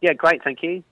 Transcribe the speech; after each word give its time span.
Yeah, 0.00 0.12
great, 0.12 0.42
thank 0.42 0.62
you. 0.62 0.82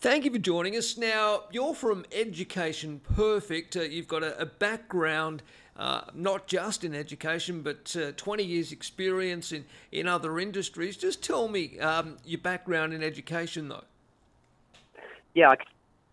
Thank 0.00 0.24
you 0.24 0.32
for 0.32 0.38
joining 0.38 0.76
us. 0.76 0.98
Now, 0.98 1.44
you're 1.52 1.74
from 1.74 2.04
Education 2.12 3.00
Perfect. 3.14 3.76
Uh, 3.76 3.82
you've 3.82 4.08
got 4.08 4.24
a, 4.24 4.36
a 4.40 4.46
background 4.46 5.42
uh, 5.76 6.02
not 6.14 6.46
just 6.46 6.84
in 6.84 6.94
education, 6.94 7.62
but 7.62 7.96
uh, 7.96 8.12
20 8.16 8.42
years' 8.42 8.72
experience 8.72 9.52
in, 9.52 9.64
in 9.90 10.06
other 10.06 10.38
industries. 10.38 10.96
Just 10.96 11.24
tell 11.24 11.48
me 11.48 11.78
um, 11.78 12.18
your 12.24 12.40
background 12.40 12.92
in 12.92 13.02
education, 13.02 13.68
though. 13.68 13.84
Yeah, 15.34 15.50
I 15.50 15.56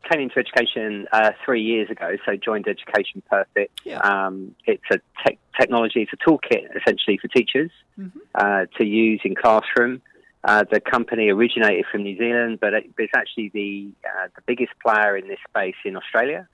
came 0.09 0.21
into 0.21 0.39
education 0.39 1.07
uh, 1.11 1.31
three 1.43 1.61
years 1.61 1.89
ago, 1.89 2.15
so 2.25 2.35
joined 2.37 2.67
Education 2.67 3.21
Perfect. 3.29 3.81
Yeah. 3.83 3.99
Um, 3.99 4.55
it's 4.65 4.83
a 4.91 4.99
te- 5.25 5.37
technology, 5.59 6.01
it's 6.01 6.13
a 6.13 6.29
toolkit 6.29 6.75
essentially 6.75 7.17
for 7.17 7.27
teachers 7.27 7.71
mm-hmm. 7.99 8.19
uh, 8.35 8.65
to 8.77 8.85
use 8.85 9.19
in 9.25 9.35
classroom. 9.35 10.01
Uh, 10.43 10.63
the 10.71 10.79
company 10.79 11.29
originated 11.29 11.85
from 11.91 12.03
New 12.03 12.17
Zealand, 12.17 12.59
but 12.61 12.73
it's 12.73 13.13
actually 13.13 13.49
the 13.49 13.91
uh, 14.07 14.27
the 14.35 14.41
biggest 14.45 14.71
player 14.85 15.17
in 15.17 15.27
this 15.27 15.39
space 15.49 15.75
in 15.83 15.97
Australia, 15.97 16.47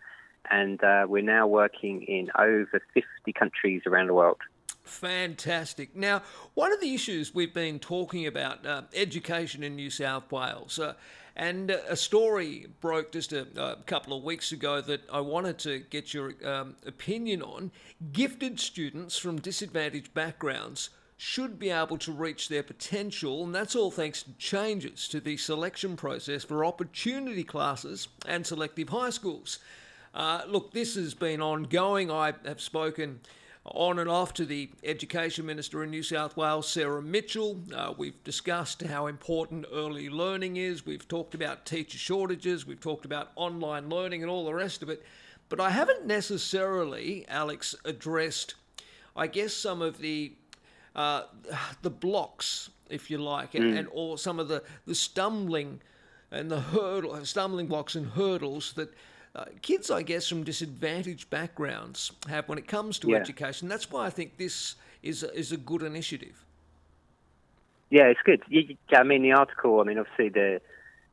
and 0.50 0.84
uh, 0.84 1.06
we're 1.08 1.22
now 1.22 1.46
working 1.46 2.02
in 2.02 2.32
over 2.38 2.82
50 2.94 3.34
countries 3.34 3.84
around 3.86 4.08
the 4.08 4.14
world. 4.14 4.40
Fantastic. 4.86 5.96
Now, 5.96 6.22
one 6.54 6.72
of 6.72 6.80
the 6.80 6.94
issues 6.94 7.34
we've 7.34 7.54
been 7.54 7.80
talking 7.80 8.28
about, 8.28 8.66
uh, 8.66 8.84
education 8.94 9.64
in 9.64 9.76
New 9.76 9.90
South 9.90 10.32
Wales, 10.32 10.80
uh, 10.80 10.94
and 11.36 11.70
a 11.70 11.96
story 11.96 12.68
broke 12.82 13.12
just 13.12 13.34
a, 13.34 13.48
a, 13.58 13.76
couple 13.86 14.18
of 14.18 14.24
weeks 14.24 14.52
ago 14.52 14.82
that 14.82 15.02
I 15.12 15.20
wanted 15.20 15.58
to 15.60 15.80
get 15.80 16.14
your 16.14 16.34
um, 16.46 16.76
opinion 16.86 17.42
on. 17.42 17.72
Gifted 18.14 18.60
students 18.60 19.18
from 19.18 19.42
disadvantaged 19.42 20.14
backgrounds 20.14 20.92
should 21.18 21.58
be 21.58 21.70
able 21.70 21.98
to 21.98 22.12
reach 22.12 22.50
their 22.50 22.64
potential, 22.64 23.44
and 23.44 23.56
that's 23.56 23.76
all 23.76 23.92
thanks 23.92 24.24
to 24.24 24.34
changes 24.34 25.08
to 25.08 25.20
the 25.20 25.38
selection 25.38 25.96
process 25.96 26.44
for 26.44 26.66
opportunity 26.66 27.44
classes 27.44 28.10
and 28.28 28.46
selective 28.46 28.90
high 28.90 29.10
schools. 29.10 29.60
Uh, 30.14 30.42
look, 30.48 30.72
this 30.72 30.96
has 30.96 31.14
been 31.14 31.42
ongoing. 31.42 32.12
I 32.12 32.34
have 32.46 32.62
spoken 32.62 33.22
on 33.66 33.98
and 33.98 34.10
off 34.10 34.34
to 34.34 34.46
the 34.46 34.70
Education 34.84 35.46
Minister 35.46 35.84
in 35.84 35.90
New 35.90 36.04
South 36.04 36.38
Wales, 36.38 36.68
Sarah 36.68 37.02
Mitchell. 37.02 37.60
Uh, 37.74 37.94
we've 37.98 38.24
discussed 38.24 38.84
how 38.84 39.08
important 39.08 39.66
early 39.74 40.10
learning 40.10 40.58
is. 40.58 40.86
We've 40.86 41.08
talked 41.08 41.34
about 41.34 41.66
teacher 41.66 41.98
shortages. 41.98 42.68
We've 42.68 42.80
talked 42.80 43.06
about 43.06 43.32
online 43.36 43.90
learning 43.90 44.22
and 44.22 44.30
all 44.30 44.46
the 44.46 44.54
rest 44.54 44.84
of 44.84 44.90
it. 44.90 45.04
But 45.50 45.60
I 45.60 45.72
haven't 45.72 46.06
necessarily, 46.06 47.26
Alex, 47.28 47.76
addressed, 47.86 48.56
I 49.16 49.28
guess, 49.28 49.54
some 49.54 49.82
of 49.82 49.98
the 49.98 50.34
uh, 50.96 51.24
the 51.82 51.90
blocks, 51.90 52.70
if 52.90 53.10
you 53.12 53.18
like, 53.18 53.54
mm. 53.54 53.60
and, 53.60 53.72
hmm. 53.72 53.78
and 53.78 53.88
or 53.92 54.18
some 54.18 54.40
of 54.40 54.48
the, 54.48 54.64
the 54.86 54.96
stumbling 54.96 55.82
and 56.32 56.50
the 56.50 56.60
hurdle, 56.60 57.24
stumbling 57.26 57.68
blocks 57.68 57.96
and 57.96 58.08
hurdles 58.08 58.74
that 58.74 58.94
uh, 59.36 59.46
kids, 59.62 59.92
I 59.92 60.02
guess, 60.02 60.28
from 60.30 60.44
disadvantaged 60.44 61.30
backgrounds 61.30 62.12
have 62.30 62.48
when 62.48 62.58
it 62.58 62.68
comes 62.68 63.00
to 63.00 63.10
yeah. 63.10 63.18
education. 63.18 63.68
That's 63.68 63.92
why 63.92 64.06
I 64.06 64.10
think 64.10 64.38
this 64.38 64.76
is 65.04 65.24
a, 65.24 65.38
is 65.38 65.52
a 65.52 65.58
good 65.58 65.84
initiative. 65.84 66.46
Yeah, 67.90 68.06
it's 68.06 68.22
good. 68.24 68.42
I 68.96 69.04
mean, 69.04 69.24
the 69.24 69.34
article. 69.34 69.80
I 69.80 69.84
mean, 69.84 70.00
obviously 70.00 70.30
the 70.30 70.62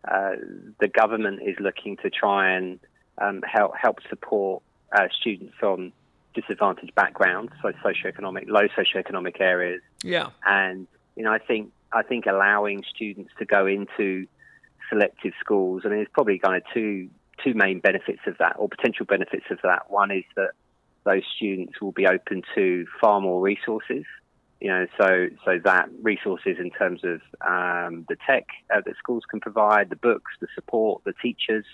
uh, 0.08 0.36
the 0.80 0.88
government 0.88 1.42
is 1.42 1.56
looking 1.60 1.96
to 1.98 2.10
try 2.10 2.52
and 2.52 2.80
um, 3.18 3.42
help 3.42 3.72
help 3.76 3.98
support 4.08 4.62
uh, 4.92 5.08
students 5.20 5.54
from 5.58 5.92
disadvantaged 6.34 6.94
backgrounds, 6.94 7.52
so 7.60 7.72
socioeconomic, 7.84 8.48
low 8.48 8.68
socioeconomic 8.68 9.40
areas. 9.40 9.80
Yeah, 10.02 10.30
and 10.46 10.86
you 11.16 11.24
know, 11.24 11.32
I 11.32 11.38
think 11.38 11.72
I 11.92 12.02
think 12.02 12.26
allowing 12.26 12.84
students 12.94 13.32
to 13.38 13.44
go 13.44 13.66
into 13.66 14.26
selective 14.88 15.32
schools. 15.40 15.82
I 15.84 15.88
mean, 15.88 15.98
there's 15.98 16.08
probably 16.12 16.38
kind 16.38 16.56
of 16.56 16.62
two 16.72 17.08
two 17.42 17.54
main 17.54 17.80
benefits 17.80 18.20
of 18.26 18.38
that, 18.38 18.56
or 18.58 18.68
potential 18.68 19.06
benefits 19.06 19.46
of 19.50 19.58
that. 19.62 19.90
One 19.90 20.10
is 20.10 20.24
that 20.36 20.52
those 21.04 21.22
students 21.36 21.80
will 21.80 21.92
be 21.92 22.06
open 22.06 22.42
to 22.54 22.86
far 23.00 23.20
more 23.20 23.40
resources. 23.40 24.04
You 24.60 24.68
know, 24.68 24.86
so 24.96 25.28
so 25.44 25.58
that 25.64 25.88
resources 26.02 26.56
in 26.58 26.70
terms 26.70 27.00
of 27.02 27.20
um, 27.40 28.06
the 28.08 28.16
tech 28.26 28.46
uh, 28.72 28.80
that 28.84 28.96
schools 28.96 29.24
can 29.28 29.40
provide, 29.40 29.90
the 29.90 29.96
books, 29.96 30.32
the 30.40 30.46
support, 30.54 31.02
the 31.04 31.14
teachers, 31.20 31.64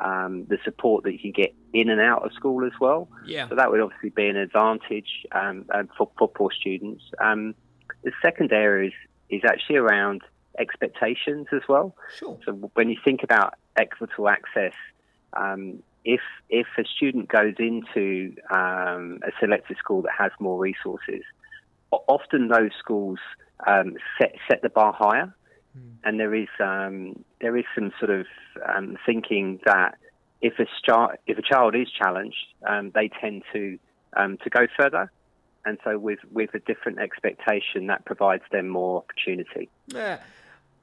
um, 0.00 0.46
the 0.46 0.58
support 0.64 1.04
that 1.04 1.12
you 1.12 1.18
can 1.18 1.32
get 1.32 1.54
in 1.72 1.88
and 1.88 2.00
out 2.00 2.24
of 2.24 2.32
school 2.32 2.64
as 2.64 2.72
well. 2.80 3.08
Yeah. 3.26 3.48
So 3.48 3.54
that 3.54 3.70
would 3.70 3.80
obviously 3.80 4.10
be 4.10 4.26
an 4.26 4.36
advantage 4.36 5.26
um, 5.32 5.66
for, 5.96 6.10
for 6.18 6.28
poor 6.28 6.50
students. 6.50 7.02
Um, 7.20 7.54
the 8.02 8.12
second 8.22 8.52
area 8.52 8.88
is, 8.88 8.94
is 9.30 9.42
actually 9.46 9.76
around 9.76 10.22
expectations 10.58 11.46
as 11.52 11.62
well. 11.68 11.96
Sure. 12.18 12.38
So 12.44 12.52
when 12.74 12.88
you 12.88 12.96
think 13.04 13.22
about 13.22 13.54
equitable 13.76 14.28
access, 14.28 14.74
um, 15.32 15.82
if 16.04 16.20
if 16.50 16.66
a 16.78 16.84
student 16.84 17.28
goes 17.28 17.54
into 17.58 18.34
um, 18.50 19.20
a 19.26 19.32
selected 19.40 19.76
school 19.78 20.02
that 20.02 20.12
has 20.16 20.30
more 20.38 20.58
resources, 20.58 21.22
often 21.90 22.48
those 22.48 22.70
schools 22.78 23.18
um, 23.66 23.96
set 24.18 24.34
set 24.48 24.62
the 24.62 24.68
bar 24.68 24.92
higher, 24.92 25.34
mm. 25.76 25.92
and 26.04 26.20
there 26.20 26.34
is 26.34 26.48
um, 26.60 27.24
there 27.44 27.56
is 27.58 27.66
some 27.74 27.92
sort 27.98 28.10
of 28.10 28.26
um, 28.74 28.96
thinking 29.04 29.60
that 29.66 29.98
if 30.40 30.58
a 30.58 30.64
child 30.82 31.10
if 31.26 31.36
a 31.36 31.42
child 31.42 31.74
is 31.74 31.88
challenged, 31.90 32.46
um, 32.66 32.90
they 32.94 33.10
tend 33.20 33.42
to 33.52 33.78
to 34.16 34.50
go 34.50 34.66
further 34.78 35.10
and 35.66 35.78
so 35.84 35.98
with 35.98 36.20
with 36.32 36.54
a 36.54 36.58
different 36.60 36.98
expectation 36.98 37.86
that 37.88 38.04
provides 38.04 38.44
them 38.50 38.68
more 38.68 38.98
opportunity. 38.98 39.68
Yeah. 39.88 40.18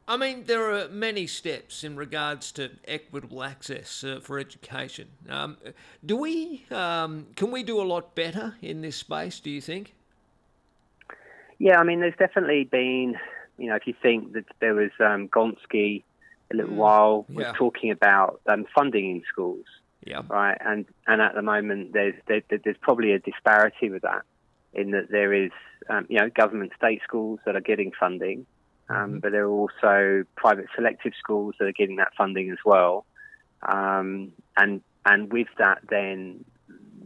I 0.08 0.18
mean, 0.18 0.44
there 0.46 0.72
are 0.72 0.90
many 0.90 1.26
steps 1.26 1.84
in 1.84 1.96
regards 1.96 2.52
to 2.54 2.72
equitable 2.86 3.44
access 3.44 4.04
uh, 4.04 4.20
for 4.22 4.40
education. 4.40 5.08
Um, 5.30 5.58
do 6.06 6.18
we 6.18 6.66
um, 6.70 7.28
can 7.36 7.50
we 7.52 7.64
do 7.64 7.82
a 7.82 7.88
lot 7.96 8.14
better 8.14 8.56
in 8.62 8.82
this 8.82 8.98
space? 8.98 9.40
Do 9.40 9.50
you 9.50 9.62
think? 9.62 9.96
Yeah, 11.60 11.80
I 11.80 11.84
mean, 11.84 12.02
there's 12.02 12.18
definitely 12.18 12.64
been, 12.66 13.16
you 13.58 13.70
know, 13.70 13.76
if 13.76 13.86
you 13.86 13.94
think 14.02 14.34
that 14.34 14.46
there 14.60 14.74
was 14.74 14.92
um, 15.00 15.28
Gonski 15.28 16.04
a 16.52 16.56
little 16.56 16.74
mm, 16.74 16.78
while 16.78 17.26
was 17.30 17.46
yeah. 17.46 17.54
talking 17.54 17.92
about 17.92 18.42
um, 18.48 18.66
funding 18.76 19.10
in 19.12 19.24
schools, 19.32 19.66
yeah, 20.06 20.22
right, 20.28 20.58
and 20.60 20.86
and 21.08 21.22
at 21.22 21.36
the 21.36 21.42
moment 21.42 21.94
there's 21.94 22.16
there, 22.28 22.42
there's 22.50 22.78
probably 22.82 23.14
a 23.14 23.20
disparity 23.20 23.90
with 23.90 24.02
that 24.04 24.24
in 24.74 24.92
that 24.92 25.10
there 25.10 25.34
is, 25.34 25.52
um, 25.90 26.06
you 26.10 26.18
know, 26.18 26.30
government 26.30 26.72
state 26.78 27.02
schools 27.04 27.40
that 27.46 27.56
are 27.56 27.62
getting 27.62 27.92
funding, 28.00 28.46
um, 28.90 28.96
mm-hmm. 28.96 29.20
but 29.20 29.32
there 29.32 29.46
are 29.46 29.50
also 29.50 30.24
private 30.36 30.68
selective 30.76 31.14
schools 31.20 31.56
that 31.60 31.66
are 31.66 31.74
getting 31.74 31.98
that 31.98 32.14
funding 32.18 32.52
as 32.52 32.58
well. 32.66 33.06
Um, 33.68 34.32
and 34.58 34.82
and 35.06 35.32
with 35.32 35.48
that, 35.58 35.80
then 35.90 36.46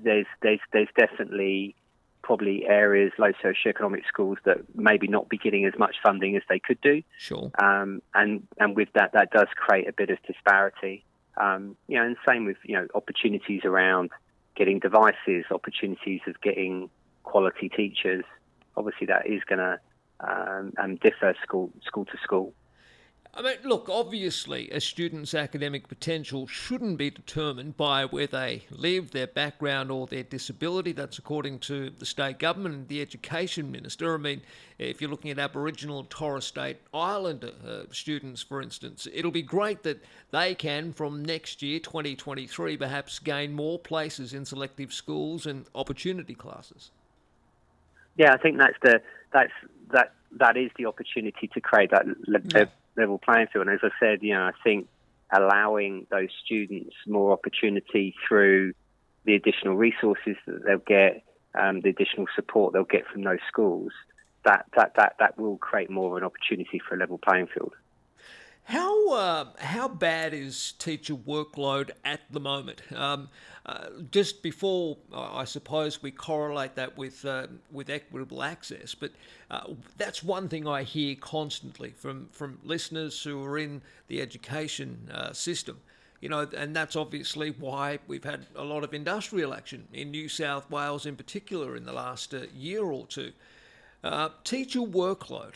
there's 0.04 0.28
there's 0.42 0.60
there's 0.72 0.90
definitely 0.96 1.76
probably 2.26 2.66
areas, 2.66 3.12
low 3.20 3.32
socioeconomic 3.34 4.02
schools 4.08 4.40
that 4.46 4.58
maybe 4.74 5.08
not 5.08 5.30
be 5.30 5.38
getting 5.38 5.64
as 5.64 5.74
much 5.78 5.98
funding 6.02 6.36
as 6.36 6.42
they 6.50 6.58
could 6.58 6.82
do. 6.82 7.04
Sure. 7.20 7.52
Um, 7.60 8.02
and 8.16 8.48
and 8.58 8.76
with 8.76 8.90
that, 8.96 9.14
that 9.14 9.30
does 9.30 9.48
create 9.56 9.88
a 9.88 9.94
bit 9.94 10.10
of 10.10 10.18
disparity. 10.26 11.06
Um, 11.38 11.78
you 11.88 11.98
know, 11.98 12.06
and 12.06 12.18
same 12.28 12.46
with 12.46 12.58
you 12.64 12.76
know 12.76 12.88
opportunities 12.96 13.62
around 13.64 14.10
getting 14.56 14.80
devices, 14.80 15.46
opportunities 15.52 16.22
of 16.26 16.42
getting 16.42 16.90
quality 17.24 17.70
teachers. 17.70 18.26
Obviously, 18.76 19.06
that 19.06 19.28
is 19.28 19.44
going 19.44 19.60
to 19.60 19.80
um, 20.20 20.74
um, 20.80 20.96
differ 20.96 21.36
school 21.44 21.70
school 21.86 22.06
to 22.06 22.18
school. 22.24 22.54
I 23.38 23.42
mean, 23.42 23.58
look, 23.66 23.90
obviously, 23.90 24.70
a 24.72 24.80
student's 24.80 25.34
academic 25.34 25.90
potential 25.90 26.48
shouldn't 26.48 26.98
be 26.98 27.10
determined 27.10 27.76
by 27.76 28.06
where 28.06 28.28
they 28.28 28.64
live, 28.70 29.12
their 29.12 29.28
background, 29.28 29.92
or 29.92 30.08
their 30.08 30.24
disability. 30.24 30.94
That's 30.94 31.18
according 31.18 31.60
to 31.60 31.90
the 31.90 32.06
state 32.06 32.40
government 32.40 32.76
and 32.76 32.88
the 32.88 33.02
education 33.02 33.74
minister. 33.74 34.14
I 34.14 34.18
mean, 34.18 34.42
if 34.80 35.02
you're 35.02 35.10
looking 35.10 35.32
at 35.32 35.40
Aboriginal 35.40 36.00
and 36.00 36.10
Torres 36.10 36.46
Strait 36.46 36.78
Islander 36.94 37.52
uh, 37.68 37.82
students, 37.92 38.42
for 38.42 38.62
instance, 38.62 39.06
it'll 39.14 39.32
be 39.32 39.42
great 39.42 39.84
that 39.84 40.02
they 40.32 40.56
can, 40.56 40.94
from 40.94 41.26
next 41.26 41.62
year, 41.62 41.80
2023, 41.80 42.78
perhaps 42.78 43.20
gain 43.20 43.52
more 43.52 43.78
places 43.78 44.34
in 44.34 44.46
selective 44.46 44.94
schools 44.94 45.46
and 45.46 45.66
opportunity 45.76 46.36
classes. 46.36 46.92
Yeah, 48.16 48.32
I 48.32 48.38
think 48.38 48.60
that's 48.60 48.78
the 48.82 49.02
that's 49.34 49.52
that 49.92 50.14
that 50.40 50.56
is 50.56 50.72
the 50.78 50.86
opportunity 50.86 51.50
to 51.54 51.60
create 51.60 51.92
that 51.92 52.06
yeah. 52.54 52.66
Level 52.98 53.18
playing 53.18 53.48
field. 53.52 53.68
And 53.68 53.76
as 53.76 53.82
I 53.84 53.90
said, 54.00 54.20
you 54.22 54.34
know, 54.34 54.44
I 54.44 54.52
think 54.64 54.88
allowing 55.36 56.08
those 56.12 56.30
students 56.44 56.96
more 57.08 57.32
opportunity 57.32 58.16
through 58.28 58.74
the 59.26 59.36
additional 59.36 59.76
resources 59.76 60.36
that 60.46 60.64
they'll 60.66 60.78
get, 60.78 61.24
um, 61.60 61.82
the 61.82 61.90
additional 61.90 62.28
support 62.36 62.74
they'll 62.74 62.84
get 62.84 63.08
from 63.08 63.24
those 63.24 63.40
schools, 63.48 63.92
that, 64.46 64.66
that, 64.76 64.94
that, 64.98 65.16
that 65.20 65.38
will 65.38 65.58
create 65.58 65.90
more 65.90 66.12
of 66.12 66.18
an 66.18 66.24
opportunity 66.24 66.80
for 66.88 66.96
a 66.96 66.98
level 66.98 67.18
playing 67.18 67.48
field. 67.48 67.74
How 68.66 69.14
uh, 69.14 69.46
how 69.60 69.88
bad 69.88 70.34
is 70.34 70.74
teacher 70.80 71.14
workload 71.14 71.92
at 72.04 72.22
the 72.32 72.40
moment? 72.40 72.82
Um, 72.96 73.30
uh, 73.64 73.90
just 74.10 74.42
before, 74.42 74.98
I 75.14 75.46
suppose 75.46 76.02
we 76.02 76.10
correlate 76.10 76.74
that 76.74 76.98
with 76.98 77.24
uh, 77.26 77.46
with 77.72 77.92
equitable 77.92 78.42
access, 78.42 78.96
but 78.96 79.12
uh, 79.52 79.74
that's 79.98 80.24
one 80.24 80.50
thing 80.50 80.68
I 80.68 80.82
hear 80.82 81.16
constantly 81.16 81.92
from 81.92 82.28
from 82.32 82.58
listeners 82.64 83.22
who 83.22 83.44
are 83.44 83.60
in 83.60 83.84
the 84.08 84.20
education 84.20 85.12
uh, 85.14 85.32
system. 85.32 85.80
You 86.20 86.30
know, 86.30 86.48
and 86.58 86.76
that's 86.76 86.96
obviously 86.96 87.52
why 87.52 88.00
we've 88.08 88.24
had 88.24 88.48
a 88.56 88.64
lot 88.64 88.84
of 88.84 88.96
industrial 88.96 89.54
action 89.54 89.88
in 89.94 90.10
New 90.10 90.28
South 90.28 90.72
Wales, 90.72 91.06
in 91.06 91.16
particular, 91.16 91.76
in 91.76 91.86
the 91.86 91.94
last 91.94 92.34
uh, 92.34 92.46
year 92.56 92.84
or 92.84 93.06
two. 93.06 93.32
teacher 94.44 94.80
workload 94.80 95.54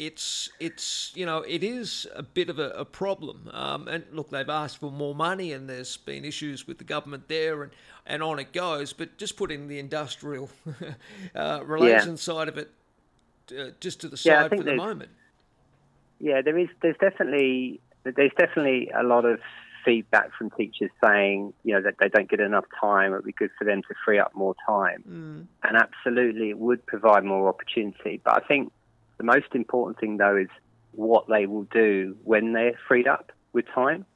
it's 0.00 0.48
it's 0.58 1.12
you 1.14 1.26
know 1.26 1.42
it 1.42 1.62
is 1.62 2.06
a 2.16 2.22
bit 2.22 2.48
of 2.48 2.58
a, 2.58 2.70
a 2.70 2.84
problem. 2.86 3.50
Um, 3.52 3.86
and 3.86 4.02
look, 4.12 4.30
they've 4.30 4.48
asked 4.48 4.78
for 4.78 4.90
more 4.90 5.14
money, 5.14 5.52
and 5.52 5.68
there's 5.68 5.98
been 5.98 6.24
issues 6.24 6.66
with 6.66 6.78
the 6.78 6.84
government 6.84 7.28
there, 7.28 7.62
and 7.62 7.72
and 8.06 8.22
on 8.22 8.38
it 8.38 8.54
goes. 8.54 8.94
But 8.94 9.18
just 9.18 9.36
putting 9.36 9.68
the 9.68 9.78
industrial 9.78 10.48
uh, 11.34 11.60
relations 11.64 12.26
yeah. 12.26 12.34
side 12.34 12.48
of 12.48 12.56
it 12.56 12.70
uh, 13.56 13.70
just 13.78 14.00
to 14.00 14.08
the 14.08 14.16
side 14.16 14.30
yeah, 14.30 14.48
for 14.48 14.62
the 14.62 14.74
moment. 14.74 15.10
Yeah, 16.18 16.40
there 16.40 16.56
is. 16.56 16.68
There's 16.80 16.96
definitely 16.98 17.80
there's 18.04 18.32
definitely 18.38 18.90
a 18.98 19.02
lot 19.02 19.26
of 19.26 19.38
feedback 19.84 20.30
from 20.36 20.50
teachers 20.50 20.90
saying, 21.04 21.52
you 21.62 21.74
know, 21.74 21.82
that 21.82 21.96
they 22.00 22.08
don't 22.08 22.28
get 22.28 22.40
enough 22.40 22.64
time. 22.80 23.12
It 23.12 23.16
would 23.16 23.24
be 23.24 23.32
good 23.32 23.50
for 23.58 23.64
them 23.64 23.82
to 23.82 23.94
free 24.04 24.18
up 24.18 24.34
more 24.34 24.54
time. 24.66 25.04
Mm. 25.08 25.46
And 25.68 25.76
absolutely, 25.76 26.48
it 26.48 26.58
would 26.58 26.84
provide 26.86 27.24
more 27.24 27.48
opportunity. 27.48 28.20
But 28.24 28.42
I 28.42 28.46
think 28.46 28.72
the 29.20 29.26
most 29.26 29.54
important 29.54 30.00
thing, 30.00 30.16
though, 30.16 30.36
is 30.36 30.48
what 30.92 31.28
they 31.28 31.44
will 31.44 31.64
do 31.64 32.16
when 32.24 32.54
they're 32.54 32.78
freed 32.88 33.06
up 33.06 33.32
with 33.52 33.66
time. 33.74 34.06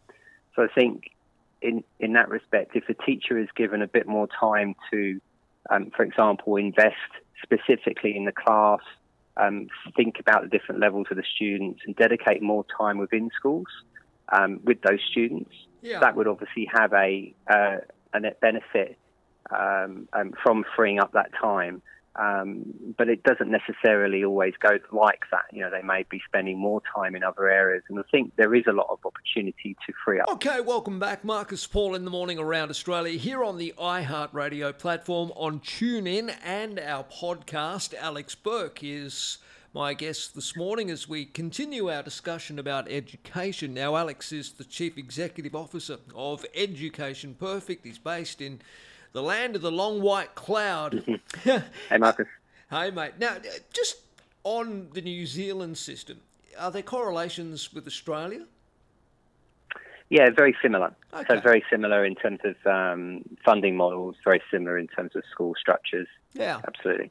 So 0.56 0.62
I 0.62 0.68
think 0.74 1.10
in 1.60 1.84
in 2.00 2.14
that 2.14 2.30
respect, 2.30 2.74
if 2.74 2.88
a 2.88 2.94
teacher 2.94 3.38
is 3.38 3.48
given 3.54 3.82
a 3.82 3.86
bit 3.86 4.06
more 4.06 4.28
time 4.40 4.74
to, 4.90 5.20
um, 5.68 5.92
for 5.94 6.04
example, 6.04 6.56
invest 6.56 6.94
specifically 7.42 8.16
in 8.16 8.24
the 8.24 8.32
class, 8.32 8.80
um, 9.36 9.66
think 9.94 10.20
about 10.20 10.40
the 10.40 10.48
different 10.48 10.80
levels 10.80 11.08
of 11.10 11.18
the 11.18 11.24
students, 11.36 11.82
and 11.84 11.94
dedicate 11.96 12.40
more 12.40 12.64
time 12.78 12.96
within 12.96 13.28
schools 13.36 13.66
um, 14.32 14.58
with 14.64 14.80
those 14.80 15.00
students, 15.10 15.50
yeah. 15.82 16.00
that 16.00 16.16
would 16.16 16.26
obviously 16.26 16.66
have 16.72 16.94
a 16.94 17.34
uh, 17.46 17.76
a 18.14 18.20
net 18.20 18.40
benefit 18.40 18.96
um, 19.50 20.08
um, 20.14 20.32
from 20.42 20.64
freeing 20.74 20.98
up 20.98 21.12
that 21.12 21.30
time. 21.38 21.82
Um, 22.16 22.94
but 22.96 23.08
it 23.08 23.24
doesn't 23.24 23.50
necessarily 23.50 24.24
always 24.24 24.54
go 24.60 24.78
like 24.92 25.22
that. 25.32 25.46
You 25.52 25.62
know, 25.62 25.70
they 25.70 25.82
may 25.82 26.04
be 26.08 26.20
spending 26.26 26.58
more 26.58 26.80
time 26.94 27.16
in 27.16 27.24
other 27.24 27.48
areas, 27.48 27.82
and 27.88 27.98
I 27.98 28.02
think 28.10 28.36
there 28.36 28.54
is 28.54 28.64
a 28.68 28.72
lot 28.72 28.86
of 28.88 29.00
opportunity 29.04 29.76
to 29.86 29.92
free 30.04 30.20
up. 30.20 30.28
Okay, 30.28 30.60
welcome 30.60 31.00
back, 31.00 31.24
Marcus 31.24 31.66
Paul 31.66 31.96
in 31.96 32.04
the 32.04 32.10
morning 32.10 32.38
around 32.38 32.70
Australia 32.70 33.18
here 33.18 33.42
on 33.42 33.58
the 33.58 33.74
iHeartRadio 33.78 34.78
platform 34.78 35.32
on 35.34 35.58
TuneIn 35.58 36.34
and 36.44 36.78
our 36.78 37.04
podcast. 37.04 37.94
Alex 37.94 38.36
Burke 38.36 38.84
is 38.84 39.38
my 39.74 39.92
guest 39.92 40.36
this 40.36 40.56
morning 40.56 40.88
as 40.90 41.08
we 41.08 41.24
continue 41.24 41.90
our 41.90 42.04
discussion 42.04 42.60
about 42.60 42.88
education. 42.88 43.74
Now, 43.74 43.96
Alex 43.96 44.30
is 44.30 44.52
the 44.52 44.62
Chief 44.62 44.96
Executive 44.96 45.56
Officer 45.56 45.98
of 46.14 46.46
Education 46.54 47.34
Perfect. 47.34 47.84
He's 47.84 47.98
based 47.98 48.40
in 48.40 48.60
the 49.14 49.22
land 49.22 49.56
of 49.56 49.62
the 49.62 49.72
long 49.72 50.02
white 50.02 50.34
cloud. 50.34 51.02
hey, 51.44 51.62
Marcus. 51.98 52.26
Hey, 52.68 52.90
mate. 52.90 53.12
Now, 53.18 53.36
just 53.72 53.96
on 54.42 54.88
the 54.92 55.00
New 55.00 55.24
Zealand 55.24 55.78
system, 55.78 56.20
are 56.58 56.70
there 56.70 56.82
correlations 56.82 57.72
with 57.72 57.86
Australia? 57.86 58.44
Yeah, 60.10 60.30
very 60.30 60.54
similar. 60.60 60.94
Okay. 61.14 61.24
So 61.28 61.40
very 61.40 61.64
similar 61.70 62.04
in 62.04 62.14
terms 62.14 62.40
of 62.44 62.56
um, 62.66 63.22
funding 63.44 63.76
models, 63.76 64.16
very 64.22 64.42
similar 64.50 64.76
in 64.76 64.88
terms 64.88 65.12
of 65.16 65.22
school 65.30 65.54
structures. 65.58 66.08
Yeah, 66.34 66.60
absolutely. 66.66 67.10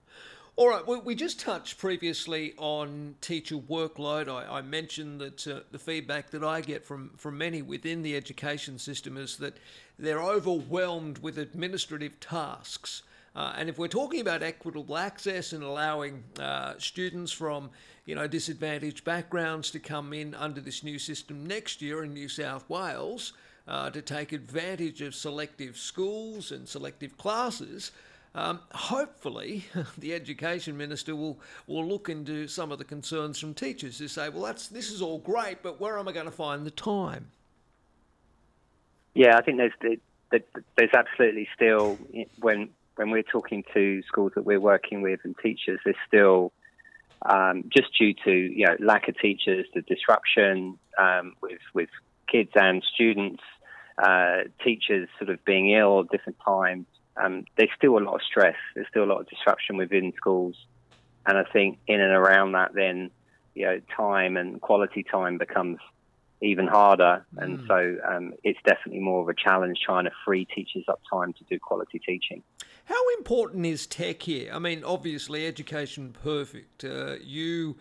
All 0.55 0.69
right, 0.69 0.85
well, 0.85 1.01
we 1.01 1.15
just 1.15 1.39
touched 1.39 1.79
previously 1.79 2.53
on 2.57 3.15
teacher 3.21 3.55
workload. 3.55 4.29
I, 4.29 4.59
I 4.59 4.61
mentioned 4.61 5.19
that 5.19 5.47
uh, 5.47 5.61
the 5.71 5.79
feedback 5.79 6.29
that 6.29 6.43
I 6.43 6.61
get 6.61 6.85
from, 6.85 7.09
from 7.17 7.39
many 7.39 7.63
within 7.63 8.03
the 8.03 8.15
education 8.15 8.77
system 8.77 9.17
is 9.17 9.37
that 9.37 9.57
they're 9.97 10.21
overwhelmed 10.21 11.17
with 11.17 11.39
administrative 11.39 12.19
tasks. 12.19 13.01
Uh, 13.35 13.53
and 13.57 13.67
if 13.67 13.79
we're 13.79 13.87
talking 13.87 14.21
about 14.21 14.43
equitable 14.43 14.95
access 14.95 15.53
and 15.53 15.63
allowing 15.63 16.23
uh, 16.39 16.75
students 16.77 17.31
from 17.31 17.71
you 18.05 18.13
know 18.13 18.27
disadvantaged 18.27 19.03
backgrounds 19.03 19.71
to 19.71 19.79
come 19.79 20.13
in 20.13 20.35
under 20.35 20.61
this 20.61 20.83
new 20.83 20.99
system 20.99 21.47
next 21.47 21.81
year 21.81 22.03
in 22.03 22.13
New 22.13 22.29
South 22.29 22.69
Wales 22.69 23.33
uh, 23.67 23.89
to 23.89 24.03
take 24.03 24.31
advantage 24.31 25.01
of 25.01 25.15
selective 25.15 25.77
schools 25.77 26.51
and 26.51 26.69
selective 26.69 27.17
classes, 27.17 27.91
um, 28.35 28.59
hopefully, 28.71 29.65
the 29.97 30.13
education 30.13 30.75
minister 30.77 31.15
will, 31.15 31.39
will 31.67 31.85
look 31.85 32.09
into 32.09 32.47
some 32.47 32.71
of 32.71 32.79
the 32.79 32.85
concerns 32.85 33.39
from 33.39 33.53
teachers 33.53 33.99
who 33.99 34.07
say, 34.07 34.29
well, 34.29 34.43
that's, 34.43 34.67
this 34.67 34.91
is 34.91 35.01
all 35.01 35.19
great, 35.19 35.61
but 35.61 35.79
where 35.79 35.99
am 35.99 36.07
I 36.07 36.11
going 36.11 36.25
to 36.25 36.31
find 36.31 36.65
the 36.65 36.71
time? 36.71 37.27
Yeah, 39.13 39.37
I 39.37 39.41
think 39.41 39.59
there's, 39.59 39.99
there's 40.75 40.93
absolutely 40.95 41.47
still, 41.55 41.99
when, 42.39 42.69
when 42.95 43.11
we're 43.11 43.21
talking 43.21 43.63
to 43.73 44.01
schools 44.03 44.31
that 44.35 44.43
we're 44.43 44.59
working 44.59 45.01
with 45.03 45.19
and 45.23 45.35
teachers, 45.37 45.79
there's 45.85 45.95
still, 46.07 46.51
um, 47.25 47.65
just 47.69 47.97
due 47.97 48.13
to 48.25 48.31
you 48.31 48.65
know 48.65 48.75
lack 48.79 49.07
of 49.07 49.17
teachers, 49.17 49.65
the 49.73 49.81
disruption 49.81 50.77
um, 50.99 51.33
with, 51.41 51.59
with 51.73 51.89
kids 52.27 52.51
and 52.55 52.83
students, 52.93 53.43
uh, 53.97 54.39
teachers 54.63 55.07
sort 55.19 55.29
of 55.29 55.43
being 55.45 55.69
ill 55.69 56.01
at 56.01 56.09
different 56.09 56.37
times, 56.43 56.85
um, 57.21 57.45
there's 57.57 57.69
still 57.77 57.97
a 57.97 57.99
lot 57.99 58.15
of 58.15 58.21
stress. 58.21 58.55
There's 58.75 58.87
still 58.89 59.03
a 59.03 59.11
lot 59.11 59.21
of 59.21 59.29
disruption 59.29 59.77
within 59.77 60.13
schools, 60.15 60.55
and 61.25 61.37
I 61.37 61.43
think 61.43 61.79
in 61.87 62.01
and 62.01 62.11
around 62.11 62.53
that, 62.53 62.73
then 62.73 63.11
you 63.55 63.65
know, 63.65 63.79
time 63.95 64.37
and 64.37 64.59
quality 64.59 65.03
time 65.03 65.37
becomes 65.37 65.77
even 66.41 66.67
harder, 66.67 67.25
mm. 67.35 67.43
and 67.43 67.63
so 67.67 67.97
um, 68.07 68.33
it's 68.43 68.59
definitely 68.65 68.99
more 68.99 69.21
of 69.21 69.29
a 69.29 69.33
challenge 69.33 69.79
trying 69.85 70.05
to 70.05 70.11
free 70.25 70.45
teachers 70.45 70.83
up 70.87 70.99
time 71.11 71.33
to 71.33 71.43
do 71.45 71.59
quality 71.59 71.99
teaching. 71.99 72.43
How 72.85 73.09
important 73.17 73.65
is 73.65 73.87
tech 73.87 74.23
here? 74.23 74.51
I 74.53 74.59
mean, 74.59 74.83
obviously, 74.83 75.47
education 75.47 76.13
perfect. 76.21 76.83
Uh, 76.83 77.15
you 77.23 77.77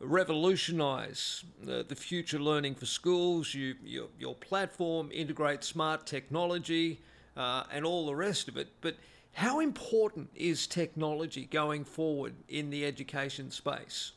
revolutionise 0.00 1.44
uh, 1.62 1.82
the 1.86 1.94
future 1.94 2.38
learning 2.38 2.74
for 2.74 2.86
schools. 2.86 3.54
You, 3.54 3.74
your, 3.84 4.06
your 4.18 4.34
platform 4.34 5.10
integrates 5.12 5.66
smart 5.66 6.06
technology 6.06 7.00
uh, 7.36 7.64
and 7.72 7.84
all 7.84 8.06
the 8.06 8.14
rest 8.14 8.48
of 8.48 8.56
it. 8.56 8.68
But 8.80 8.96
how 9.32 9.60
important 9.60 10.30
is 10.34 10.66
technology 10.66 11.44
going 11.44 11.84
forward 11.84 12.34
in 12.48 12.70
the 12.70 12.86
education 12.86 13.50
space? 13.50 14.12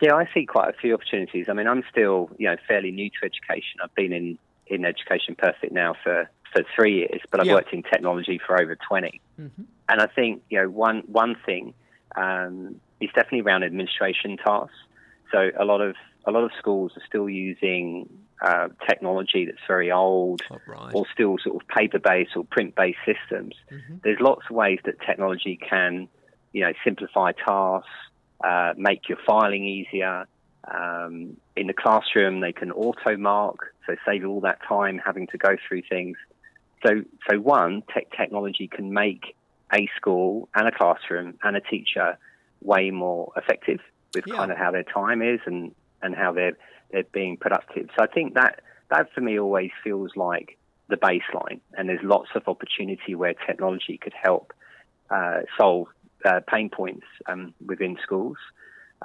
Yeah, 0.00 0.14
I 0.14 0.28
see 0.32 0.46
quite 0.46 0.68
a 0.68 0.78
few 0.78 0.94
opportunities. 0.94 1.46
I 1.48 1.52
mean, 1.54 1.66
I'm 1.66 1.82
still, 1.90 2.30
you 2.38 2.48
know, 2.48 2.56
fairly 2.68 2.92
new 2.92 3.10
to 3.10 3.16
education. 3.24 3.80
I've 3.82 3.94
been 3.94 4.12
in, 4.12 4.38
in 4.68 4.84
Education 4.84 5.34
Perfect 5.36 5.72
now 5.72 5.94
for, 6.04 6.30
for 6.52 6.62
three 6.76 6.98
years, 6.98 7.20
but 7.30 7.40
I've 7.40 7.46
yeah. 7.46 7.54
worked 7.54 7.72
in 7.72 7.82
technology 7.82 8.40
for 8.46 8.60
over 8.60 8.76
20. 8.76 9.20
Mm-hmm. 9.40 9.62
And 9.88 10.00
I 10.00 10.06
think, 10.06 10.42
you 10.50 10.60
know, 10.60 10.68
one, 10.68 11.02
one 11.06 11.34
thing 11.44 11.74
um, 12.14 12.80
is 13.00 13.08
definitely 13.14 13.40
around 13.40 13.64
administration 13.64 14.36
tasks. 14.36 14.76
So 15.32 15.50
a 15.58 15.64
lot 15.64 15.80
of 15.80 15.96
a 16.24 16.30
lot 16.30 16.44
of 16.44 16.50
schools 16.58 16.92
are 16.96 17.02
still 17.06 17.28
using 17.28 18.08
uh, 18.40 18.68
technology 18.88 19.46
that's 19.46 19.58
very 19.66 19.90
old 19.90 20.42
oh, 20.50 20.58
right. 20.66 20.94
or 20.94 21.04
still 21.12 21.36
sort 21.42 21.60
of 21.60 21.68
paper 21.68 21.98
based 21.98 22.36
or 22.36 22.44
print 22.44 22.74
based 22.74 22.98
systems. 23.04 23.54
Mm-hmm. 23.70 23.96
There's 24.04 24.20
lots 24.20 24.42
of 24.48 24.54
ways 24.54 24.78
that 24.84 25.00
technology 25.00 25.58
can, 25.58 26.08
you 26.52 26.62
know, 26.62 26.72
simplify 26.84 27.32
tasks, 27.32 27.88
uh, 28.44 28.74
make 28.76 29.08
your 29.08 29.18
filing 29.26 29.64
easier. 29.64 30.26
Um, 30.72 31.36
in 31.56 31.66
the 31.66 31.72
classroom, 31.72 32.40
they 32.40 32.52
can 32.52 32.70
auto 32.70 33.16
mark, 33.16 33.74
so 33.86 33.96
save 34.06 34.24
all 34.24 34.40
that 34.42 34.58
time 34.68 35.00
having 35.04 35.26
to 35.28 35.38
go 35.38 35.56
through 35.66 35.82
things. 35.88 36.16
So, 36.86 37.02
so 37.28 37.38
one, 37.38 37.82
tech 37.92 38.06
technology 38.16 38.68
can 38.68 38.92
make 38.92 39.34
a 39.74 39.88
school 39.96 40.48
and 40.54 40.68
a 40.68 40.70
classroom 40.70 41.38
and 41.42 41.56
a 41.56 41.60
teacher 41.60 42.18
way 42.62 42.90
more 42.90 43.32
effective 43.36 43.80
with 44.14 44.24
yeah. 44.26 44.36
kind 44.36 44.52
of 44.52 44.58
how 44.58 44.70
their 44.70 44.84
time 44.84 45.22
is 45.22 45.40
and, 45.46 45.74
and 46.02 46.14
how 46.14 46.32
they're 46.32 46.56
they're 46.90 47.04
being 47.12 47.36
productive. 47.36 47.88
So 47.96 48.04
I 48.04 48.06
think 48.06 48.34
that 48.34 48.60
that 48.90 49.12
for 49.14 49.20
me 49.20 49.38
always 49.38 49.70
feels 49.84 50.12
like 50.16 50.58
the 50.88 50.96
baseline, 50.96 51.60
and 51.76 51.88
there's 51.88 52.02
lots 52.02 52.30
of 52.34 52.48
opportunity 52.48 53.14
where 53.14 53.34
technology 53.34 53.98
could 53.98 54.14
help 54.14 54.52
uh, 55.10 55.40
solve 55.58 55.88
uh, 56.24 56.40
pain 56.48 56.70
points 56.70 57.06
um, 57.26 57.54
within 57.64 57.98
schools. 58.02 58.38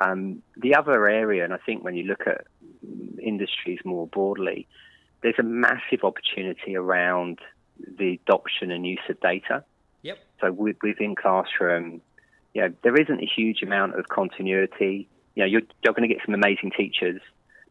Um, 0.02 0.42
the 0.58 0.76
other 0.76 1.08
area, 1.08 1.44
and 1.44 1.54
I 1.54 1.58
think 1.58 1.84
when 1.84 1.96
you 1.96 2.04
look 2.04 2.26
at 2.26 2.46
industries 3.22 3.80
more 3.86 4.08
broadly, 4.08 4.68
there's 5.22 5.36
a 5.40 5.44
massive 5.44 6.04
opportunity 6.04 6.76
around 6.76 7.40
the 7.98 8.20
adoption 8.26 8.72
and 8.72 8.86
use 8.86 9.00
of 9.10 9.20
data. 9.20 9.64
Yep. 10.02 10.18
So 10.42 10.52
within 10.52 11.16
classroom, 11.16 12.02
you 12.54 12.62
know, 12.62 12.74
there 12.84 12.96
isn't 12.96 13.22
a 13.22 13.26
huge 13.26 13.62
amount 13.62 13.98
of 13.98 14.10
continuity. 14.10 15.08
You 15.36 15.44
know, 15.44 15.48
you're, 15.48 15.62
you're 15.84 15.94
going 15.94 16.08
to 16.08 16.14
get 16.14 16.24
some 16.26 16.36
amazing 16.36 16.72
teachers 16.76 17.22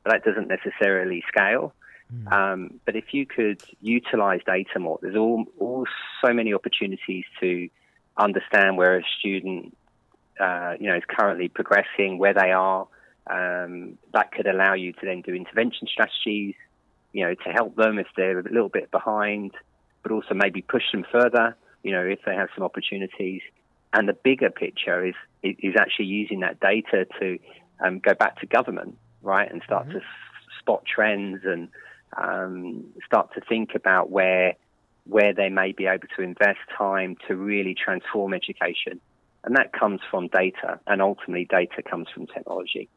but 0.02 0.12
that 0.12 0.24
doesn't 0.24 0.48
necessarily 0.48 1.22
scale. 1.28 1.74
Mm. 2.12 2.32
Um, 2.32 2.80
but 2.84 2.96
if 2.96 3.12
you 3.12 3.26
could 3.26 3.62
utilize 3.80 4.40
data 4.44 4.78
more, 4.78 4.98
there's 5.00 5.16
all, 5.16 5.44
all 5.58 5.86
so 6.24 6.32
many 6.32 6.52
opportunities 6.52 7.24
to 7.40 7.68
understand 8.16 8.76
where 8.76 8.98
a 8.98 9.02
student, 9.18 9.76
uh, 10.38 10.74
you 10.78 10.88
know, 10.88 10.96
is 10.96 11.02
currently 11.08 11.48
progressing, 11.48 12.18
where 12.18 12.34
they 12.34 12.52
are. 12.52 12.86
Um, 13.26 13.98
that 14.12 14.32
could 14.32 14.46
allow 14.46 14.74
you 14.74 14.92
to 14.92 15.00
then 15.02 15.22
do 15.22 15.32
intervention 15.32 15.86
strategies, 15.86 16.54
you 17.12 17.24
know, 17.24 17.34
to 17.34 17.50
help 17.50 17.76
them 17.76 17.98
if 17.98 18.08
they're 18.16 18.38
a 18.38 18.42
little 18.42 18.68
bit 18.68 18.90
behind, 18.90 19.52
but 20.02 20.12
also 20.12 20.34
maybe 20.34 20.60
push 20.60 20.82
them 20.92 21.04
further, 21.10 21.56
you 21.82 21.92
know, 21.92 22.02
if 22.02 22.18
they 22.26 22.34
have 22.34 22.48
some 22.54 22.64
opportunities. 22.64 23.42
And 23.94 24.08
the 24.08 24.14
bigger 24.14 24.50
picture 24.50 25.04
is 25.06 25.14
is 25.42 25.74
actually 25.78 26.06
using 26.06 26.40
that 26.40 26.60
data 26.60 27.06
to 27.20 27.38
um, 27.84 27.98
go 27.98 28.14
back 28.14 28.40
to 28.40 28.46
government, 28.46 28.96
right, 29.22 29.50
and 29.50 29.62
start 29.64 29.88
mm-hmm. 29.88 29.98
to 29.98 30.04
spot 30.58 30.84
trends 30.84 31.40
and 31.44 31.68
um, 32.16 32.84
start 33.04 33.32
to 33.34 33.40
think 33.40 33.74
about 33.74 34.10
where 34.10 34.54
where 35.04 35.32
they 35.34 35.48
may 35.48 35.72
be 35.72 35.86
able 35.86 36.06
to 36.16 36.22
invest 36.22 36.60
time 36.76 37.16
to 37.26 37.34
really 37.34 37.74
transform 37.74 38.32
education. 38.32 39.00
And 39.44 39.56
that 39.56 39.72
comes 39.72 40.00
from 40.08 40.28
data, 40.28 40.78
and 40.86 41.02
ultimately, 41.02 41.44
data 41.44 41.82
comes 41.82 42.06
from 42.14 42.28
technology. 42.28 42.88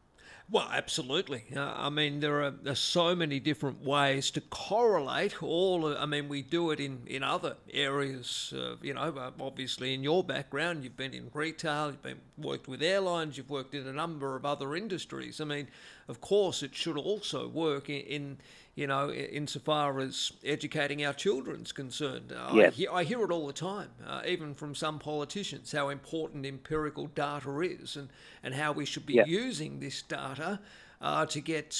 Well, 0.48 0.68
absolutely. 0.72 1.42
Uh, 1.56 1.72
I 1.76 1.90
mean, 1.90 2.20
there 2.20 2.44
are, 2.44 2.52
there 2.52 2.72
are, 2.72 2.76
so 2.76 3.16
many 3.16 3.40
different 3.40 3.84
ways 3.84 4.30
to 4.30 4.40
correlate 4.40 5.42
all. 5.42 5.96
I 5.96 6.06
mean, 6.06 6.28
we 6.28 6.42
do 6.42 6.70
it 6.70 6.78
in, 6.78 7.02
in 7.08 7.24
other 7.24 7.56
areas. 7.72 8.54
You 8.80 8.94
know, 8.94 9.00
uh, 9.00 9.32
obviously, 9.40 9.92
in 9.92 10.04
your 10.04 10.22
background, 10.22 10.84
you've 10.84 10.96
been 10.96 11.14
in 11.14 11.30
retail, 11.34 11.88
you've 11.88 12.02
been 12.02 12.20
worked 12.38 12.68
with 12.68 12.80
airlines, 12.80 13.36
you've 13.36 13.50
worked 13.50 13.74
in 13.74 13.88
a 13.88 13.92
number 13.92 14.36
of 14.36 14.44
other 14.44 14.76
industries. 14.76 15.40
I 15.40 15.44
mean, 15.44 15.66
of 16.06 16.20
course, 16.20 16.62
it 16.62 16.76
should 16.76 16.96
also 16.96 17.48
work 17.48 17.90
in, 17.90 18.02
in 18.02 18.38
you 18.76 18.86
know, 18.86 19.10
insofar 19.10 19.98
as 20.00 20.30
educating 20.44 21.04
our 21.04 21.14
children 21.14 21.62
is 21.62 21.72
concerned. 21.72 22.32
Yes. 22.52 22.72
I, 22.72 22.76
hear, 22.76 22.88
I 22.92 23.04
hear 23.04 23.24
it 23.24 23.30
all 23.30 23.46
the 23.46 23.52
time, 23.52 23.88
uh, 24.06 24.20
even 24.28 24.54
from 24.54 24.74
some 24.74 24.98
politicians, 24.98 25.72
how 25.72 25.88
important 25.88 26.44
empirical 26.44 27.06
data 27.06 27.58
is 27.60 27.96
and, 27.96 28.10
and 28.42 28.54
how 28.54 28.72
we 28.72 28.84
should 28.84 29.06
be 29.06 29.14
yes. 29.14 29.28
using 29.28 29.80
this 29.80 30.02
data 30.02 30.60
uh, 31.00 31.24
to 31.24 31.40
get, 31.40 31.74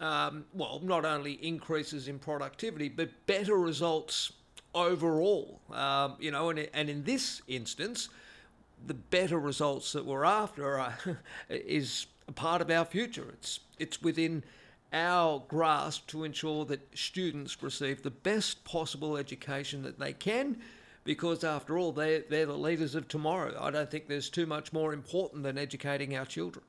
um, 0.00 0.44
well, 0.52 0.80
not 0.82 1.04
only 1.04 1.34
increases 1.34 2.08
in 2.08 2.18
productivity, 2.18 2.88
but 2.88 3.10
better 3.26 3.56
results 3.56 4.32
overall. 4.74 5.60
Um, 5.72 6.16
you 6.18 6.32
know, 6.32 6.50
and, 6.50 6.68
and 6.74 6.90
in 6.90 7.04
this 7.04 7.42
instance, 7.46 8.08
the 8.84 8.94
better 8.94 9.38
results 9.38 9.92
that 9.92 10.04
we're 10.04 10.24
after 10.24 10.80
are, 10.80 10.98
is 11.48 12.06
a 12.26 12.32
part 12.32 12.60
of 12.60 12.70
our 12.72 12.84
future. 12.84 13.26
It's, 13.34 13.60
it's 13.78 14.02
within 14.02 14.42
our 14.92 15.42
grasp 15.48 16.08
to 16.08 16.24
ensure 16.24 16.64
that 16.66 16.80
students 16.96 17.62
receive 17.62 18.02
the 18.02 18.10
best 18.10 18.64
possible 18.64 19.16
education 19.16 19.82
that 19.82 19.98
they 19.98 20.12
can 20.12 20.58
because 21.04 21.44
after 21.44 21.78
all 21.78 21.92
they're, 21.92 22.24
they're 22.28 22.46
the 22.46 22.56
leaders 22.56 22.94
of 22.94 23.08
tomorrow. 23.08 23.56
I 23.60 23.70
don't 23.70 23.90
think 23.90 24.08
there's 24.08 24.28
too 24.28 24.46
much 24.46 24.72
more 24.72 24.92
important 24.92 25.42
than 25.42 25.58
educating 25.58 26.16
our 26.16 26.26
children. 26.26 26.64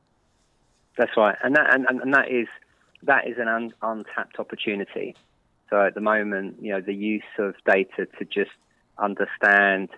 That's 0.97 1.15
right. 1.17 1.37
And 1.43 1.55
that 1.55 1.73
and, 1.73 1.85
and 1.87 2.13
that 2.13 2.29
is 2.29 2.47
that 3.03 3.27
is 3.27 3.37
an 3.37 3.47
un, 3.47 3.73
untapped 3.81 4.39
opportunity. 4.39 5.15
So 5.69 5.81
at 5.81 5.95
the 5.95 6.01
moment 6.01 6.57
you 6.61 6.73
know 6.73 6.81
the 6.81 6.93
use 6.93 7.23
of 7.39 7.55
data 7.65 8.07
to 8.19 8.25
just 8.25 8.51
understand 8.97 9.89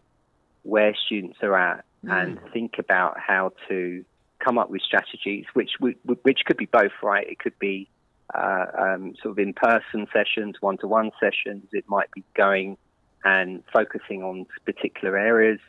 where 0.62 0.96
students 1.06 1.39
are 1.42 1.58
at 1.58 1.84
mm. 2.06 2.12
and 2.12 2.39
think 2.53 2.75
about 2.80 3.18
how 3.20 3.53
to 3.68 4.06
come 4.39 4.58
up 4.58 4.70
with 4.70 4.82
strategies 4.82 5.46
which 5.53 5.72
which 5.80 6.39
could 6.46 6.58
be 6.58 6.65
both 6.65 6.92
right? 7.01 7.27
It 7.27 7.39
could 7.39 7.58
be 7.60 7.89
uh, 8.34 8.66
um, 8.78 9.13
sort 9.22 9.34
of 9.34 9.40
in 9.40 9.54
person 9.54 10.08
sessions, 10.13 10.56
one 10.60 10.78
to 10.80 10.88
one 10.88 11.12
sessions. 11.20 11.66
It 11.72 11.86
might 11.88 12.12
be 12.12 12.24
going 12.36 12.78
and 13.24 13.63
focusing 13.72 14.24
on 14.24 14.46
particular 14.66 15.18
areas 15.18 15.60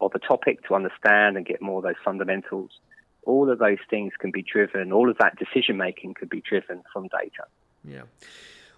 of, 0.00 0.12
a 0.14 0.18
topic 0.18 0.66
to 0.68 0.74
understand 0.74 1.36
and 1.36 1.44
get 1.44 1.60
more 1.60 1.78
of 1.78 1.84
those 1.84 1.94
fundamentals. 2.04 2.70
All 3.24 3.50
of 3.50 3.58
those 3.58 3.78
things 3.90 4.12
can 4.18 4.30
be 4.30 4.42
driven, 4.42 4.92
all 4.92 5.10
of 5.10 5.18
that 5.18 5.36
decision 5.36 5.76
making 5.76 6.14
could 6.14 6.30
be 6.30 6.40
driven 6.40 6.82
from 6.92 7.08
data. 7.08 7.44
Yeah. 7.84 8.02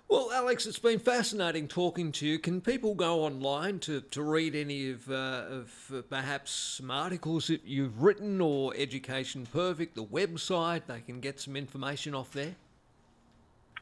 Well, 0.09 0.31
Alex, 0.33 0.65
it's 0.65 0.79
been 0.79 1.01
fascinating 1.01 1.69
talking 1.69 2.13
to 2.13 2.27
you. 2.27 2.39
Can 2.39 2.63
people 2.63 2.95
go 2.95 3.25
online 3.25 3.79
to, 3.81 4.01
to 4.01 4.23
read 4.23 4.55
any 4.55 4.91
of, 4.91 5.11
uh, 5.11 5.45
of 5.51 5.93
uh, 5.95 6.01
perhaps 6.09 6.51
some 6.51 6.91
articles 6.91 7.49
that 7.49 7.67
you've 7.67 8.03
written 8.03 8.41
or 8.41 8.73
Education 8.75 9.47
Perfect, 9.53 9.97
the 9.97 10.05
website? 10.05 10.87
They 10.87 11.01
can 11.01 11.21
get 11.21 11.41
some 11.41 11.57
information 11.57 12.15
off 12.15 12.33
there. 12.33 12.55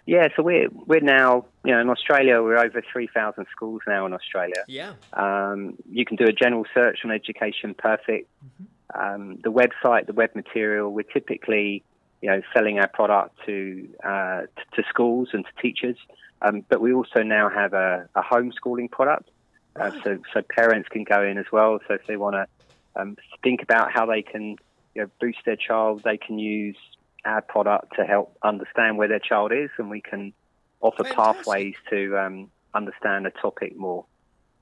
Yeah, 0.07 0.29
so 0.37 0.43
we're 0.43 0.69
we're 0.71 1.01
now 1.01 1.47
you 1.65 1.73
know 1.73 1.81
in 1.81 1.91
Australia 1.91 2.41
we're 2.41 2.59
over 2.59 2.81
three 2.93 3.09
thousand 3.13 3.47
schools 3.51 3.83
now 3.89 4.07
in 4.07 4.13
Australia. 4.13 4.65
Yeah. 4.69 4.93
Um, 5.13 5.75
you 5.91 6.05
can 6.05 6.17
do 6.17 6.25
a 6.25 6.33
general 6.33 6.65
search 6.73 7.01
on 7.05 7.11
Education 7.11 7.75
Perfect. 7.75 8.31
Mm-hmm. 8.45 8.65
Um, 8.99 9.37
the 9.43 9.51
website, 9.51 10.07
the 10.07 10.13
web 10.13 10.35
material. 10.37 10.93
We're 10.93 11.03
typically 11.03 11.83
you 12.23 12.31
know 12.31 12.41
selling 12.55 12.79
our 12.79 12.87
product 12.87 13.37
to 13.47 13.89
uh, 14.05 14.43
to 14.75 14.83
schools 14.89 15.31
and 15.33 15.45
to 15.45 15.63
teachers, 15.63 15.97
um, 16.41 16.65
but 16.69 16.81
we 16.81 16.93
also 16.93 17.23
now 17.25 17.51
have 17.51 17.73
a, 17.73 18.09
a 18.15 18.23
homeschooling 18.23 18.91
product. 18.93 19.29
Uh, 19.75 19.91
so 20.05 20.19
so 20.33 20.41
parents 20.57 20.89
can 20.89 21.03
go 21.03 21.21
in 21.23 21.37
as 21.37 21.47
well. 21.53 21.81
So 21.89 21.95
if 21.95 22.07
they 22.07 22.17
want 22.17 22.37
to 22.37 22.47
um, 22.95 23.17
think 23.43 23.61
about 23.61 23.91
how 23.93 24.07
they 24.07 24.23
can 24.23 24.57
you 24.95 25.03
know, 25.03 25.11
boost 25.21 25.39
their 25.45 25.57
child, 25.57 26.03
they 26.05 26.17
can 26.17 26.39
use 26.39 26.77
our 27.25 27.43
product 27.43 27.95
to 27.97 28.05
help 28.05 28.37
understand 28.43 28.99
where 28.99 29.09
their 29.09 29.19
child 29.19 29.53
is, 29.53 29.71
and 29.79 29.91
we 29.91 30.01
can 30.01 30.33
offer 30.81 31.05
Fantastic. 31.05 31.17
pathways 31.45 31.75
to 31.91 32.19
um, 32.19 32.51
understand 32.75 33.27
a 33.27 33.31
topic 33.31 33.77
more 33.77 34.05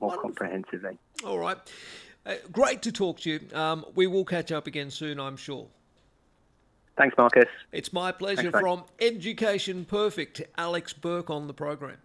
more 0.00 0.08
Wonderful. 0.10 0.30
comprehensively. 0.30 0.98
All 1.24 1.38
right, 1.38 1.56
uh, 2.26 2.34
great 2.52 2.82
to 2.82 2.92
talk 2.92 3.20
to 3.20 3.30
you. 3.30 3.40
Um, 3.52 3.84
we 3.94 4.06
will 4.06 4.24
catch 4.24 4.52
up 4.52 4.66
again 4.66 4.90
soon, 4.90 5.20
I'm 5.20 5.36
sure. 5.36 5.66
Thanks, 6.96 7.16
Marcus. 7.18 7.46
It's 7.72 7.92
my 7.92 8.12
pleasure 8.12 8.52
Thanks, 8.52 8.60
from 8.60 8.84
Education 9.00 9.84
Perfect, 9.84 10.42
Alex 10.56 10.92
Burke 10.92 11.28
on 11.28 11.48
the 11.48 11.54
program. 11.54 11.96